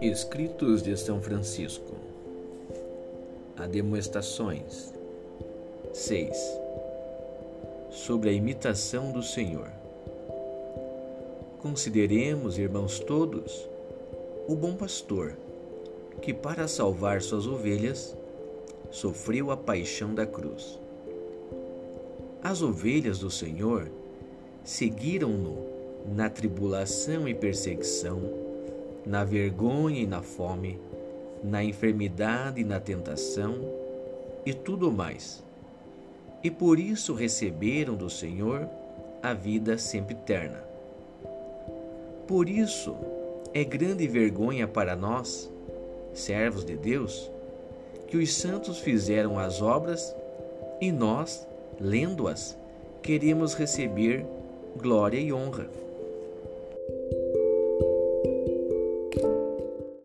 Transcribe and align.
Escritos 0.00 0.82
de 0.82 0.96
São 0.96 1.20
Francisco. 1.20 1.94
Ademoestações. 3.56 4.92
6 5.92 6.60
Sobre 7.90 8.30
a 8.30 8.32
imitação 8.32 9.10
do 9.10 9.22
Senhor. 9.22 9.70
Consideremos, 11.58 12.58
irmãos 12.58 13.00
todos, 13.00 13.68
o 14.46 14.54
bom 14.54 14.76
pastor, 14.76 15.36
que 16.22 16.32
para 16.32 16.68
salvar 16.68 17.22
suas 17.22 17.46
ovelhas 17.46 18.16
sofreu 18.90 19.50
a 19.50 19.56
paixão 19.56 20.14
da 20.14 20.26
cruz. 20.26 20.78
As 22.42 22.62
ovelhas 22.62 23.18
do 23.18 23.30
Senhor 23.30 23.90
seguiram-no 24.66 25.64
na 26.12 26.28
tribulação 26.28 27.28
e 27.28 27.34
perseguição 27.34 28.20
na 29.06 29.22
vergonha 29.22 30.00
e 30.00 30.06
na 30.06 30.20
fome, 30.20 30.80
na 31.42 31.62
enfermidade 31.62 32.60
e 32.60 32.64
na 32.64 32.80
tentação 32.80 33.54
e 34.44 34.52
tudo 34.52 34.90
mais. 34.90 35.44
E 36.42 36.50
por 36.50 36.80
isso 36.80 37.14
receberam 37.14 37.94
do 37.94 38.10
Senhor 38.10 38.68
a 39.22 39.32
vida 39.32 39.78
sempre 39.78 40.14
eterna. 40.14 40.64
Por 42.26 42.48
isso 42.48 42.96
é 43.54 43.62
grande 43.62 44.08
vergonha 44.08 44.66
para 44.66 44.96
nós, 44.96 45.48
servos 46.12 46.64
de 46.64 46.76
Deus, 46.76 47.30
que 48.08 48.16
os 48.16 48.34
santos 48.34 48.78
fizeram 48.80 49.38
as 49.38 49.62
obras 49.62 50.14
e 50.80 50.90
nós, 50.90 51.46
lendo-as, 51.80 52.58
queremos 53.00 53.54
receber 53.54 54.26
glória 54.76 55.18
e 55.18 55.32
honra. 55.32 55.68